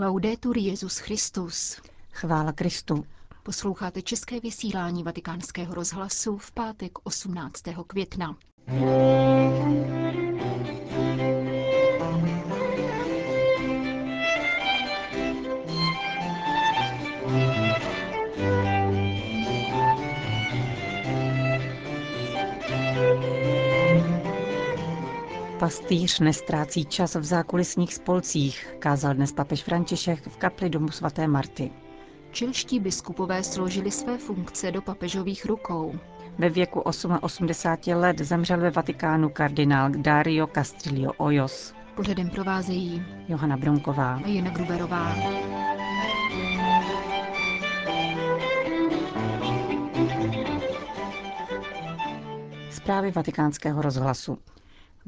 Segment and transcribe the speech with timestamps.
[0.00, 1.80] Laudetur Jezus Christus.
[2.12, 3.06] Chvála Kristu.
[3.42, 7.62] Posloucháte české vysílání Vatikánského rozhlasu v pátek 18.
[7.86, 8.36] května.
[25.68, 31.70] Pastýř nestrácí čas v zákulisních spolcích, kázal dnes papež František v kapli domu svaté Marty.
[32.30, 35.94] Čilští biskupové složili své funkce do papežových rukou.
[36.38, 37.46] Ve věku 88
[37.94, 41.74] let zemřel ve Vatikánu kardinál Dario Castrillo Ojos.
[41.96, 45.14] Pořadem provázejí Johana Bronková a Jana Gruberová.
[52.70, 54.38] Zprávy vatikánského rozhlasu.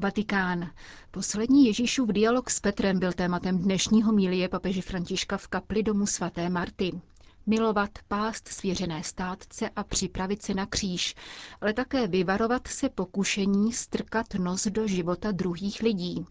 [0.01, 0.69] Vatikán.
[1.11, 6.49] Poslední Ježíšův dialog s Petrem byl tématem dnešního mílie papeže Františka v kapli domu svaté
[6.49, 6.91] Marty.
[7.45, 11.15] Milovat, pást svěřené státce a připravit se na kříž,
[11.61, 16.25] ale také vyvarovat se pokušení strkat nos do života druhých lidí.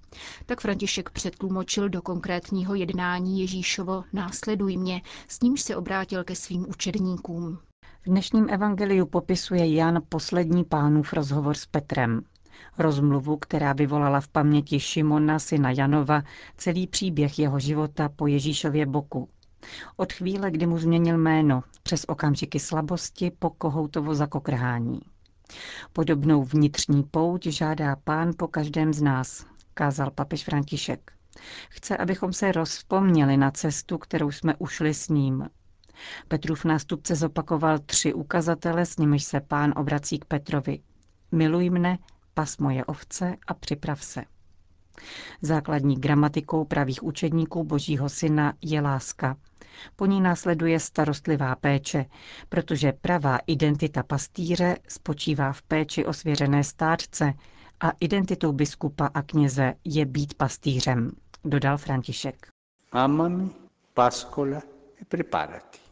[0.46, 6.66] Tak František předtlumočil do konkrétního jednání Ježíšovo Následuj mě, s nímž se obrátil ke svým
[6.68, 7.58] učedníkům.
[8.02, 12.20] V dnešním evangeliu popisuje Jan poslední pánův rozhovor s Petrem.
[12.78, 16.22] Rozmluvu, která vyvolala v paměti Šimona, syna Janova,
[16.56, 19.28] celý příběh jeho života po Ježíšově boku.
[19.97, 25.00] Od chvíle, kdy mu změnil jméno, přes okamžiky slabosti po kohoutovo zakokrhání.
[25.92, 31.12] Podobnou vnitřní pouť žádá pán po každém z nás, kázal papež František.
[31.69, 35.48] Chce, abychom se rozpomněli na cestu, kterou jsme ušli s ním.
[36.28, 40.80] Petrův nástupce zopakoval tři ukazatele, s nimiž se pán obrací k Petrovi.
[41.33, 41.98] Miluj mne,
[42.34, 44.25] pas moje ovce a připrav se.
[45.42, 49.36] Základní gramatikou pravých učedníků Božího syna je láska.
[49.97, 52.05] Po ní následuje starostlivá péče,
[52.48, 57.33] protože pravá identita pastýře spočívá v péči o svěřené státce
[57.80, 61.11] a identitou biskupa a kněze je být pastýřem,
[61.45, 62.46] dodal František.
[62.92, 63.51] Amami,
[63.95, 64.63] pascola.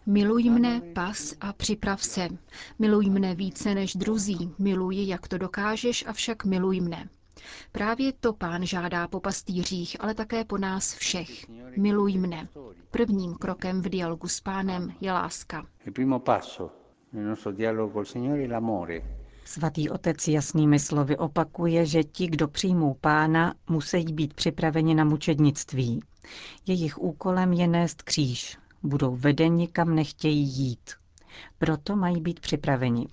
[0.07, 2.29] Miluj mne, pas a připrav se.
[2.79, 4.51] Miluj mne více než druzí.
[4.59, 7.09] Miluj, jak to dokážeš, avšak miluj mne.
[7.73, 11.49] Právě to pán žádá po pastýřích, ale také po nás všech.
[11.77, 12.49] Miluj mne.
[12.91, 15.67] Prvním krokem v dialogu s pánem je láska.
[19.45, 26.01] Svatý otec jasnými slovy opakuje, že ti, kdo přijmou pána, musí být připraveni na mučednictví.
[26.67, 30.91] Jejich úkolem je nést kříž, budou vedeni, kam nechtějí jít.
[31.59, 33.07] Proto mají být připraveni.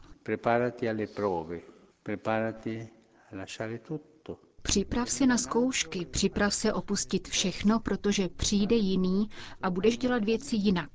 [4.62, 9.30] Připrav se na zkoušky, připrav se opustit všechno, protože přijde jiný
[9.62, 10.90] a budeš dělat věci jinak.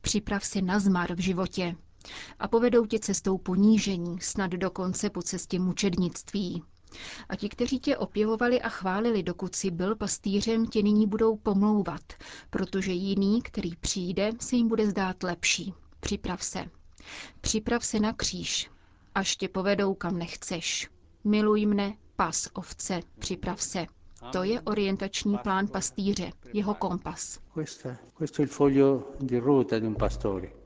[0.00, 1.76] Připrav se na zmar v životě.
[2.38, 6.62] A povedou tě cestou ponížení, snad dokonce po cestě mučednictví.
[7.28, 12.00] A ti, kteří tě opěvovali a chválili, dokud si byl pastýřem, tě nyní budou pomlouvat,
[12.50, 15.74] protože jiný, který přijde, se jim bude zdát lepší.
[16.00, 16.64] Připrav se.
[17.40, 18.70] Připrav se na kříž,
[19.14, 20.88] až tě povedou, kam nechceš.
[21.24, 23.86] Miluj mne, pas ovce, připrav se.
[24.32, 27.38] To je orientační plán pastýře, jeho kompas.
[27.54, 30.63] Questo è il foglio di ruta di un pastore.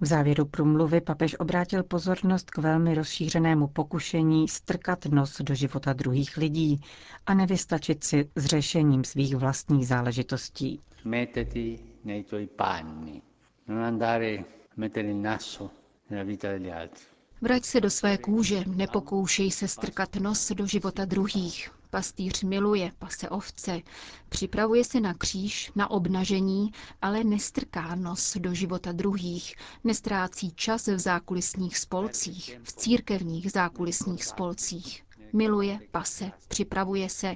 [0.00, 6.36] V závěru průmluvy papež obrátil pozornost k velmi rozšířenému pokušení strkat nos do života druhých
[6.36, 6.80] lidí
[7.26, 10.80] a nevystačit si s řešením svých vlastních záležitostí.
[11.04, 13.22] Mettiti nei tuoi panni,
[13.68, 14.44] non andare
[14.76, 15.70] mettere il naso
[16.10, 17.04] nella vita degli altri.
[17.40, 21.70] Vrať se do své kůže, nepokoušej se strkat nos do života druhých.
[21.90, 23.80] Pastýř miluje pase ovce,
[24.28, 26.70] připravuje se na kříž, na obnažení,
[27.02, 29.54] ale nestrká nos do života druhých,
[29.84, 35.04] nestrácí čas v zákulisních spolcích, v církevních zákulisních spolcích.
[35.32, 37.34] Miluje pase, připravuje se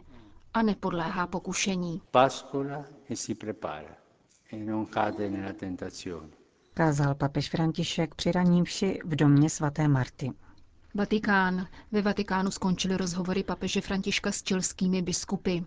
[0.55, 2.03] a nepodléhá pokušení.
[2.10, 3.97] Pascola e si prepara
[4.53, 6.28] e non cade nella tentazione.
[6.74, 10.30] Kázal papež František při raním vši v domě svaté Marty.
[10.95, 11.66] Vatikán.
[11.92, 15.59] Ve Vatikánu skončily rozhovory papeže Františka s čilskými biskupy.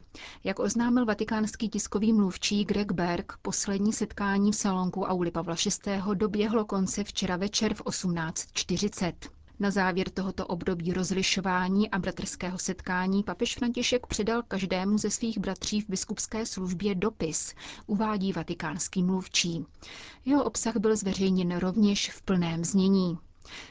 [0.43, 5.55] Jak oznámil vatikánský tiskový mluvčí Greg Berg, poslední setkání v salonku Auli Pavla
[5.85, 6.01] VI.
[6.13, 9.13] doběhlo konce včera večer v 18.40.
[9.59, 15.81] Na závěr tohoto období rozlišování a bratrského setkání papež František předal každému ze svých bratří
[15.81, 17.53] v biskupské službě dopis,
[17.87, 19.65] uvádí vatikánský mluvčí.
[20.25, 23.17] Jeho obsah byl zveřejněn rovněž v plném znění.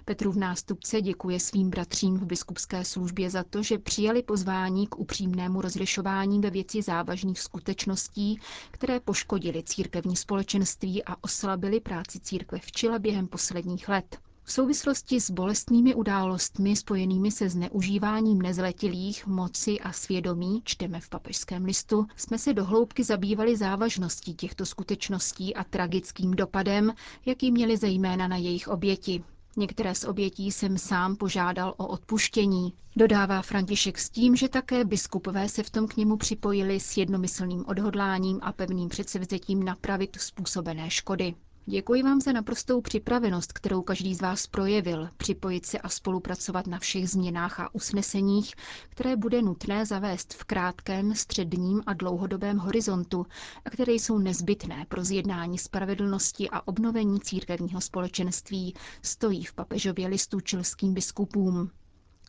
[0.05, 5.61] Petrův nástupce děkuje svým bratřím v biskupské službě za to, že přijali pozvání k upřímnému
[5.61, 8.41] rozlišování ve věci závažných skutečností,
[8.71, 14.19] které poškodily církevní společenství a oslabily práci církve v Čile během posledních let.
[14.45, 21.65] V souvislosti s bolestnými událostmi spojenými se zneužíváním nezletilých, moci a svědomí, čteme v papežském
[21.65, 26.93] listu, jsme se dohloubky zabývali závažností těchto skutečností a tragickým dopadem,
[27.27, 29.25] jaký měli zejména na jejich oběti.
[29.57, 32.73] Některé z obětí jsem sám požádal o odpuštění.
[32.97, 37.65] Dodává František s tím, že také biskupové se v tom k němu připojili s jednomyslným
[37.67, 41.35] odhodláním a pevným předsevzetím napravit způsobené škody.
[41.67, 46.79] Děkuji vám za naprostou připravenost, kterou každý z vás projevil, připojit se a spolupracovat na
[46.79, 48.55] všech změnách a usneseních,
[48.89, 53.27] které bude nutné zavést v krátkém, středním a dlouhodobém horizontu
[53.65, 60.41] a které jsou nezbytné pro zjednání spravedlnosti a obnovení církevního společenství, stojí v papežově listu
[60.41, 61.71] čilským biskupům.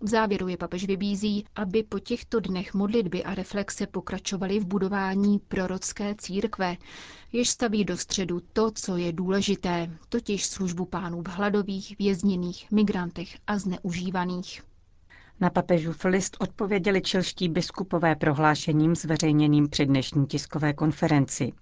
[0.01, 5.40] V závěru je papež vybízí, aby po těchto dnech modlitby a reflexe pokračovali v budování
[5.40, 6.78] prorocké církve,
[7.31, 13.38] jež staví do středu to, co je důležité, totiž službu pánů v hladových, vězněných, migrantech
[13.48, 14.62] a zneužívaných.
[15.40, 21.54] Na papežův list odpověděli čilští biskupové prohlášením zveřejněným při dnešní tiskové konferenci.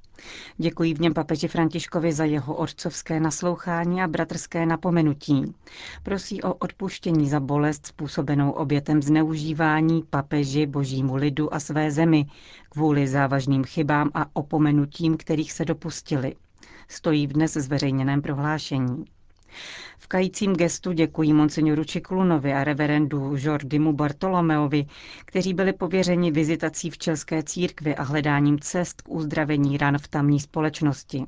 [0.58, 5.54] Děkuji v něm papeži Františkovi za jeho otcovské naslouchání a bratrské napomenutí.
[6.04, 12.26] Prosí o odpuštění za bolest způsobenou obětem zneužívání papeži, božímu lidu a své zemi
[12.70, 16.36] kvůli závažným chybám a opomenutím, kterých se dopustili.
[16.88, 19.06] Stojí v dnes zveřejněném prohlášení.
[19.98, 24.86] V kajícím gestu děkují monsignoru Čiklunovi a reverendu Jordimu Bartolomeovi,
[25.26, 30.40] kteří byli pověřeni vizitací v České církvi a hledáním cest k uzdravení ran v tamní
[30.40, 31.26] společnosti.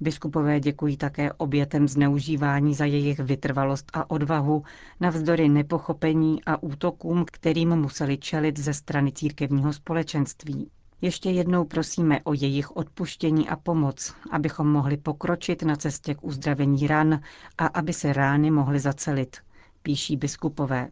[0.00, 4.62] Biskupové děkují také obětem zneužívání za jejich vytrvalost a odvahu
[5.00, 10.70] navzdory nepochopení a útokům, kterým museli čelit ze strany církevního společenství.
[11.04, 16.86] Ještě jednou prosíme o jejich odpuštění a pomoc, abychom mohli pokročit na cestě k uzdravení
[16.86, 17.20] ran
[17.58, 19.36] a aby se rány mohly zacelit,
[19.82, 20.88] píší biskupové.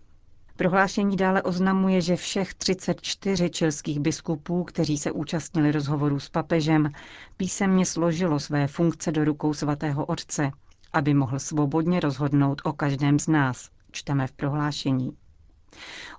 [0.57, 6.91] Prohlášení dále oznamuje, že všech 34 čilských biskupů, kteří se účastnili rozhovorů s papežem,
[7.37, 10.51] písemně složilo své funkce do rukou svatého otce,
[10.93, 15.17] aby mohl svobodně rozhodnout o každém z nás, čteme v prohlášení.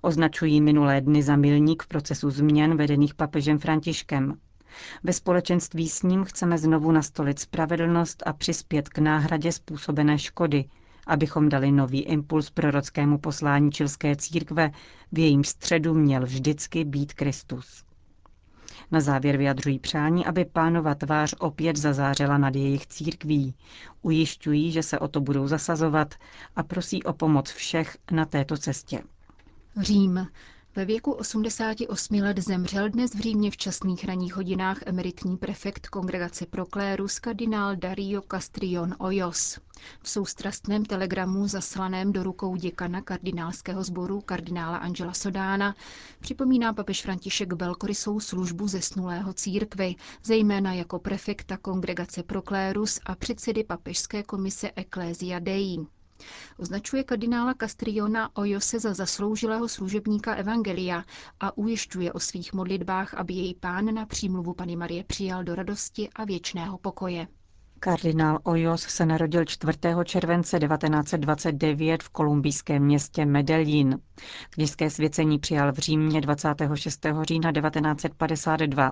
[0.01, 4.38] Označují minulé dny za milník v procesu změn vedených papežem Františkem.
[5.03, 10.65] Ve společenství s ním chceme znovu nastolit spravedlnost a přispět k náhradě způsobené škody,
[11.07, 14.71] abychom dali nový impuls prorockému poslání čilské církve,
[15.11, 17.83] v jejím středu měl vždycky být Kristus.
[18.91, 23.55] Na závěr vyjadřují přání, aby pánova tvář opět zazářela nad jejich církví.
[24.01, 26.15] Ujišťují, že se o to budou zasazovat
[26.55, 29.01] a prosí o pomoc všech na této cestě.
[29.81, 30.28] Řím.
[30.75, 36.46] Ve věku 88 let zemřel dnes v Římě v časných ranních hodinách emeritní prefekt kongregace
[36.46, 39.60] Proklérus kardinál Dario Castrion Oyos.
[40.02, 45.75] V soustrastném telegramu zaslaném do rukou děkana kardinálského sboru kardinála Angela Sodána
[46.20, 54.24] připomíná papež František velkorysou službu zesnulého církvy, zejména jako prefekta kongregace Proklérus a předsedy papežské
[54.24, 55.78] komise Ecclesia Dei.
[56.57, 61.04] Označuje kardinála Castriona Ojose za zasloužilého služebníka Evangelia
[61.39, 66.10] a ujišťuje o svých modlitbách, aby jej pán na přímluvu Pany Marie přijal do radosti
[66.15, 67.27] a věčného pokoje.
[67.79, 69.77] Kardinál Ojos se narodil 4.
[70.05, 74.00] července 1929 v kolumbijském městě Medellín.
[74.50, 77.05] Kněžské svěcení přijal v Římě 26.
[77.22, 78.91] října 1952.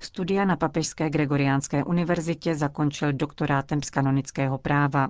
[0.00, 5.08] Studia na Papežské gregoriánské univerzitě zakončil doktorátem z kanonického práva.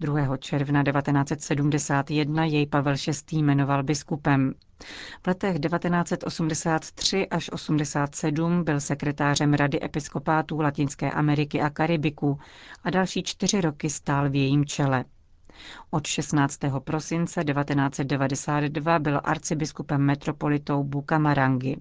[0.00, 0.36] 2.
[0.36, 3.36] června 1971 jej Pavel VI.
[3.38, 4.54] jmenoval biskupem.
[5.22, 12.38] V letech 1983 až 87 byl sekretářem Rady episkopátů Latinské Ameriky a Karibiku
[12.84, 15.04] a další čtyři roky stál v jejím čele.
[15.90, 16.58] Od 16.
[16.84, 21.76] prosince 1992 byl arcibiskupem metropolitou Bukamarangi.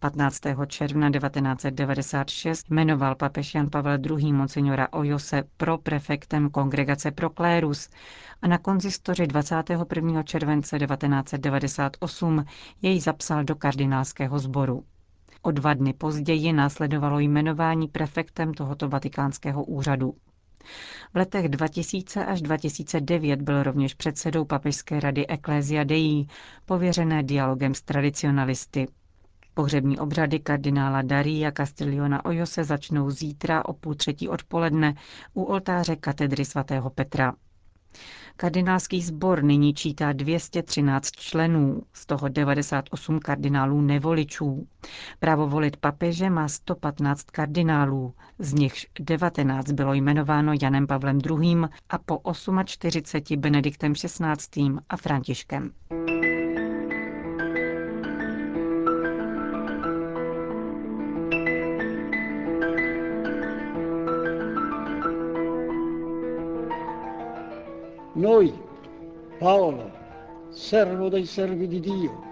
[0.00, 0.40] 15.
[0.66, 4.32] června 1996 jmenoval papež Jan Pavel II.
[4.32, 7.88] monsignora Ojose pro prefektem kongregace Proklérus
[8.42, 10.22] a na konzistoři 21.
[10.22, 12.44] července 1998
[12.82, 14.84] jej zapsal do kardinálského sboru.
[15.42, 20.14] O dva dny později následovalo jmenování prefektem tohoto vatikánského úřadu.
[21.14, 26.26] V letech 2000 až 2009 byl rovněž předsedou Papežské rady Ecclesia Dei,
[26.66, 28.86] pověřené dialogem s tradicionalisty.
[29.54, 34.94] Pohřební obřady kardinála Daria Castigliona Ojose začnou zítra o půl třetí odpoledne
[35.34, 37.34] u oltáře katedry svatého Petra.
[38.36, 44.66] Kardinálský sbor nyní čítá 213 členů, z toho 98 kardinálů nevoličů.
[45.18, 51.56] Právo volit papeže má 115 kardinálů, z nichž 19 bylo jmenováno Janem Pavlem II.
[51.90, 52.20] a po
[52.64, 54.70] 48 Benediktem XVI.
[54.88, 55.72] a Františkem.
[68.22, 68.54] Noi,
[69.40, 69.90] Paolo,
[70.50, 72.22] servo dei servi di Dio,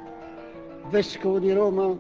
[0.89, 1.99] vescovo di Roma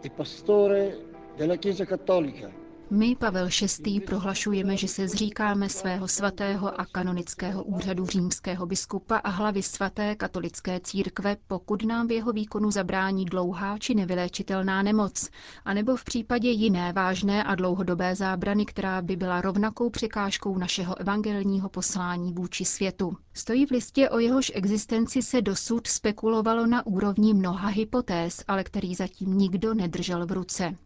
[0.00, 1.04] e pastore
[1.36, 2.50] della Chiesa Cattolica,
[2.90, 3.48] My, Pavel
[3.84, 10.14] VI., prohlašujeme, že se zříkáme svého svatého a kanonického úřadu římského biskupa a hlavy svaté
[10.16, 15.30] katolické církve, pokud nám v jeho výkonu zabrání dlouhá či nevyléčitelná nemoc,
[15.64, 21.68] anebo v případě jiné vážné a dlouhodobé zábrany, která by byla rovnakou překážkou našeho evangelního
[21.68, 23.16] poslání vůči světu.
[23.34, 28.94] Stojí v listě, o jehož existenci se dosud spekulovalo na úrovni mnoha hypotéz, ale který
[28.94, 30.76] zatím nikdo nedržel v ruce.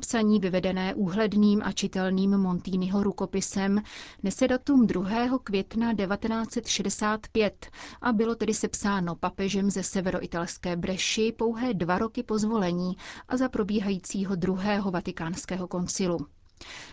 [0.00, 3.82] Psaní vyvedené úhledným a čitelným Montýnyho rukopisem
[4.22, 5.38] nese datum 2.
[5.44, 7.66] května 1965
[8.02, 12.96] a bylo tedy sepsáno papežem ze severoitalské Breši pouhé dva roky po zvolení
[13.28, 16.18] a za probíhajícího druhého vatikánského koncilu.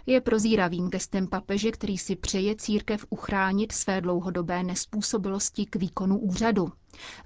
[0.05, 6.71] Je prozíravým gestem papeže, který si přeje církev uchránit své dlouhodobé nespůsobilosti k výkonu úřadu.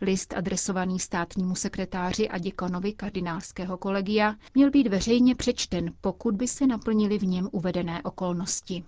[0.01, 6.67] List adresovaný státnímu sekretáři a děkanovi kardinálského kolegia měl být veřejně přečten, pokud by se
[6.67, 8.83] naplnili v něm uvedené okolnosti.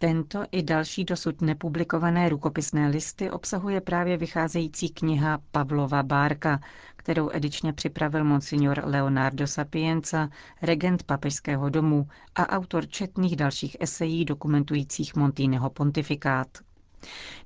[0.00, 6.60] Tento i další dosud nepublikované rukopisné listy obsahuje právě vycházející kniha Pavlova Bárka,
[6.96, 10.28] kterou edičně připravil monsignor Leonardo Sapienza,
[10.62, 16.48] regent papežského domu a autor četných dalších esejí dokumentujících Montýnyho pontifikát.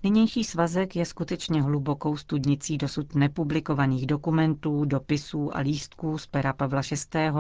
[0.03, 6.81] Nynější svazek je skutečně hlubokou studnicí dosud nepublikovaných dokumentů, dopisů a lístků z pera Pavla
[6.91, 7.31] VI.,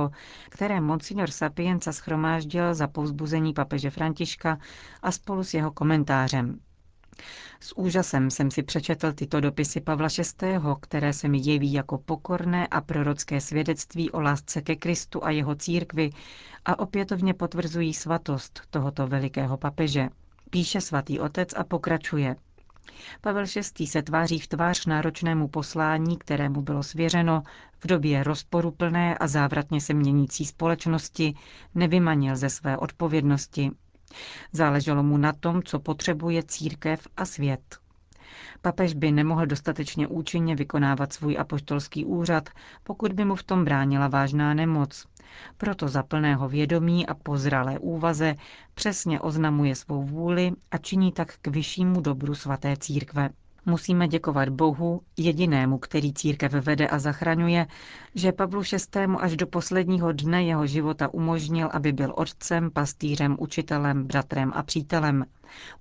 [0.48, 4.58] které monsignor Sapienza schromáždil za povzbuzení papeže Františka
[5.02, 6.60] a spolu s jeho komentářem.
[7.60, 12.66] S úžasem jsem si přečetl tyto dopisy Pavla VI., které se mi jeví jako pokorné
[12.66, 16.10] a prorocké svědectví o lásce ke Kristu a jeho církvi
[16.64, 20.08] a opětovně potvrzují svatost tohoto velikého papeže
[20.52, 22.36] píše svatý otec a pokračuje.
[23.20, 23.44] Pavel
[23.78, 23.86] VI.
[23.86, 27.42] se tváří v tvář náročnému poslání, kterému bylo svěřeno
[27.78, 31.34] v době rozporuplné a závratně se měnící společnosti,
[31.74, 33.70] nevymanil ze své odpovědnosti.
[34.52, 37.81] Záleželo mu na tom, co potřebuje církev a svět.
[38.62, 42.48] Papež by nemohl dostatečně účinně vykonávat svůj apoštolský úřad,
[42.84, 45.06] pokud by mu v tom bránila vážná nemoc.
[45.56, 48.34] Proto za plného vědomí a pozralé úvaze
[48.74, 53.30] přesně oznamuje svou vůli a činí tak k vyššímu dobru svaté církve.
[53.66, 57.66] Musíme děkovat Bohu, jedinému, který církev vede a zachraňuje,
[58.14, 59.04] že Pavlu VI.
[59.18, 65.24] až do posledního dne jeho života umožnil, aby byl otcem, pastýřem, učitelem, bratrem a přítelem.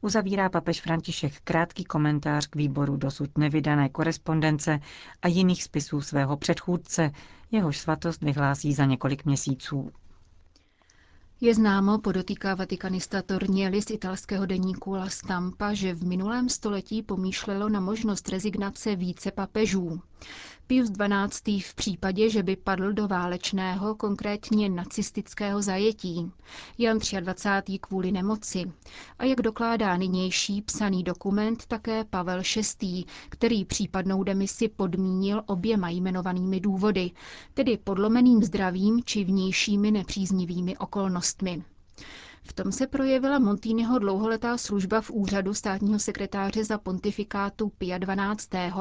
[0.01, 4.79] Uzavírá papež František krátký komentář k výboru dosud nevydané korespondence
[5.21, 7.11] a jiných spisů svého předchůdce,
[7.51, 9.91] jehož svatost vyhlásí za několik měsíců.
[11.43, 17.69] Je známo, podotýká vatikanista Tornieli z italského deníku La Stampa, že v minulém století pomýšlelo
[17.69, 20.01] na možnost rezignace více papežů.
[20.71, 21.59] Pius XII.
[21.61, 26.31] v případě, že by padl do válečného, konkrétně nacistického zajetí.
[26.77, 27.79] Jan 23.
[27.79, 28.71] kvůli nemoci.
[29.19, 32.41] A jak dokládá nynější psaný dokument, také Pavel
[32.81, 37.11] VI., který případnou demisi podmínil oběma jmenovanými důvody,
[37.53, 41.63] tedy podlomeným zdravím či vnějšími nepříznivými okolnostmi.
[42.43, 48.71] V tom se projevila Montýnyho dlouholetá služba v úřadu státního sekretáře za pontifikátu Pia XII.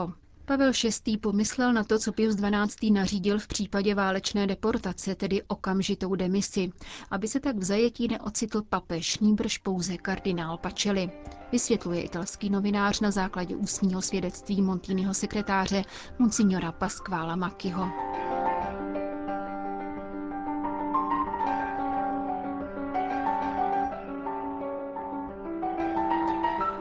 [0.51, 0.73] Pavel
[1.07, 1.17] VI.
[1.17, 2.91] pomyslel na to, co Pius XII.
[2.91, 6.73] nařídil v případě válečné deportace, tedy okamžitou demisi,
[7.11, 11.11] aby se tak v zajetí neocitl papež, níbrž pouze kardinál Pacelli.
[11.53, 15.83] Vysvětluje italský novinář na základě ústního svědectví Montýnyho sekretáře
[16.19, 17.89] Monsignora Pasquala Macchiho.